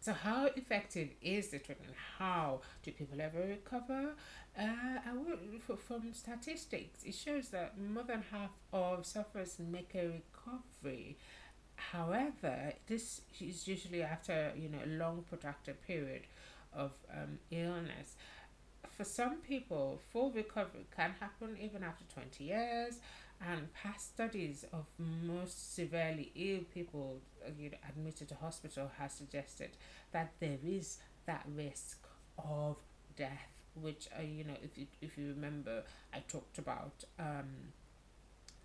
So 0.00 0.14
how 0.14 0.46
effective 0.56 1.10
is 1.20 1.48
the 1.48 1.58
treatment? 1.58 1.92
How 2.18 2.62
do 2.82 2.90
people 2.90 3.20
ever 3.20 3.40
recover? 3.46 4.14
Uh, 4.58 4.64
from 5.76 6.12
statistics 6.12 7.04
it 7.04 7.14
shows 7.14 7.50
that 7.50 7.78
more 7.78 8.02
than 8.02 8.24
half 8.32 8.50
of 8.72 9.06
sufferers 9.06 9.58
make 9.58 9.94
a 9.94 10.20
recovery. 10.20 11.18
However 11.76 12.72
this 12.86 13.22
is 13.40 13.66
usually 13.68 14.02
after 14.02 14.52
you 14.56 14.68
know 14.68 14.78
a 14.84 14.90
long 14.98 15.24
protracted 15.28 15.80
period 15.86 16.22
of 16.74 16.92
um, 17.12 17.38
illness. 17.50 18.16
For 18.90 19.04
some 19.04 19.36
people, 19.38 20.00
full 20.12 20.30
recovery 20.32 20.86
can 20.94 21.14
happen 21.20 21.56
even 21.60 21.82
after 21.82 22.04
20 22.12 22.44
years, 22.44 22.98
and 23.46 23.72
past 23.72 24.14
studies 24.14 24.64
of 24.72 24.84
most 24.98 25.74
severely 25.74 26.30
ill 26.34 26.60
people 26.74 27.20
uh, 27.44 27.50
you 27.58 27.70
know, 27.70 27.76
admitted 27.88 28.28
to 28.28 28.34
hospital 28.34 28.90
has 28.98 29.12
suggested 29.12 29.70
that 30.12 30.32
there 30.40 30.58
is 30.64 30.98
that 31.26 31.44
risk 31.56 31.98
of 32.38 32.76
death 33.16 33.48
which 33.74 34.08
uh, 34.18 34.22
you 34.22 34.44
know 34.44 34.54
if 34.62 34.76
you 34.76 34.86
if 35.00 35.16
you 35.16 35.28
remember 35.28 35.82
I 36.12 36.20
talked 36.28 36.58
about 36.58 37.04
um 37.18 37.72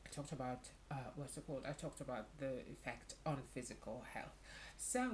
I 0.06 0.10
talked 0.12 0.32
about 0.32 0.62
uh, 0.92 0.96
what's 1.16 1.38
it 1.38 1.46
called 1.46 1.64
I 1.68 1.74
talked 1.74 2.02
about 2.02 2.26
the 2.40 2.60
effect 2.72 3.16
on 3.26 3.38
physical 3.54 4.04
health 4.14 4.36
so 4.78 5.10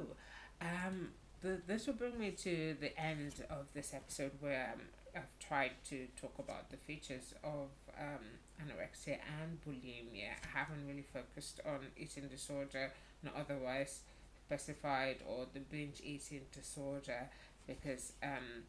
um 0.61 1.09
the, 1.41 1.61
this 1.67 1.87
will 1.87 1.95
bring 1.95 2.19
me 2.19 2.31
to 2.31 2.75
the 2.79 2.97
end 2.99 3.33
of 3.49 3.65
this 3.73 3.93
episode 3.93 4.31
where 4.39 4.73
um, 4.75 4.81
I've 5.15 5.39
tried 5.39 5.71
to 5.89 6.07
talk 6.19 6.35
about 6.39 6.69
the 6.69 6.77
features 6.77 7.33
of 7.43 7.69
um, 7.99 8.25
anorexia 8.61 9.17
and 9.41 9.59
bulimia. 9.65 10.31
I 10.43 10.59
haven't 10.59 10.87
really 10.87 11.05
focused 11.13 11.59
on 11.65 11.79
eating 11.97 12.27
disorder, 12.27 12.91
not 13.23 13.35
otherwise 13.35 14.01
specified, 14.45 15.17
or 15.27 15.47
the 15.53 15.59
binge 15.59 16.01
eating 16.03 16.41
disorder 16.51 17.29
because 17.67 18.13
um, 18.23 18.63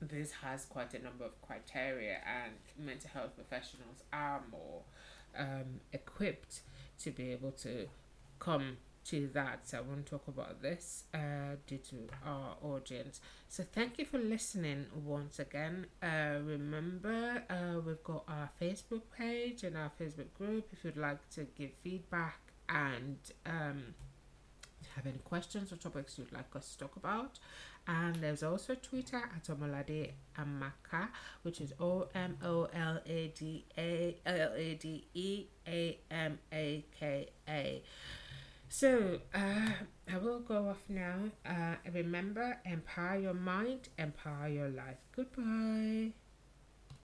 this 0.00 0.32
has 0.32 0.64
quite 0.66 0.94
a 0.94 1.02
number 1.02 1.24
of 1.24 1.40
criteria, 1.42 2.18
and 2.26 2.86
mental 2.86 3.10
health 3.12 3.34
professionals 3.34 4.02
are 4.12 4.42
more 4.50 4.82
um, 5.38 5.80
equipped 5.92 6.60
to 7.00 7.10
be 7.10 7.32
able 7.32 7.52
to 7.52 7.88
come 8.38 8.76
to 9.08 9.28
that. 9.34 9.68
so 9.68 9.78
I 9.78 9.80
won't 9.82 10.06
talk 10.06 10.26
about 10.28 10.62
this 10.62 11.04
uh, 11.14 11.56
due 11.66 11.78
to 11.78 11.96
our 12.24 12.56
audience. 12.62 13.20
So, 13.48 13.64
thank 13.72 13.98
you 13.98 14.04
for 14.04 14.18
listening 14.18 14.86
once 15.04 15.38
again. 15.38 15.86
Uh, 16.02 16.38
remember, 16.44 17.42
uh, 17.48 17.80
we've 17.84 18.02
got 18.02 18.24
our 18.28 18.50
Facebook 18.60 19.02
page 19.16 19.62
and 19.62 19.76
our 19.76 19.92
Facebook 20.00 20.32
group 20.34 20.68
if 20.72 20.84
you'd 20.84 20.96
like 20.96 21.28
to 21.30 21.46
give 21.56 21.70
feedback 21.82 22.40
and 22.68 23.18
um, 23.44 23.94
have 24.96 25.06
any 25.06 25.18
questions 25.18 25.72
or 25.72 25.76
topics 25.76 26.18
you'd 26.18 26.32
like 26.32 26.54
us 26.56 26.72
to 26.72 26.78
talk 26.78 26.96
about. 26.96 27.38
And 27.88 28.16
there's 28.16 28.42
also 28.42 28.74
Twitter 28.74 29.18
at 29.18 29.44
Omolade 29.44 30.10
Amaka, 30.36 31.08
which 31.42 31.60
is 31.60 31.72
O 31.78 32.08
M 32.16 32.36
O 32.42 32.64
L 32.74 32.98
A 33.06 33.32
D 33.38 33.64
A 33.78 34.16
L 34.26 34.52
A 34.56 34.74
D 34.74 35.06
E 35.14 35.44
A 35.68 35.98
M 36.10 36.38
A 36.52 36.84
K 36.98 37.28
A. 37.48 37.82
So 38.68 39.20
uh, 39.34 39.70
I 40.12 40.18
will 40.18 40.40
go 40.40 40.68
off 40.68 40.84
now. 40.88 41.30
Uh, 41.44 41.76
remember, 41.92 42.58
empower 42.64 43.16
your 43.18 43.34
mind, 43.34 43.88
empower 43.98 44.48
your 44.48 44.68
life. 44.68 44.98
Goodbye. 45.14 46.12